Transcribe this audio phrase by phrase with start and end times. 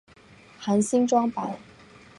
[0.57, 1.55] 含新装版。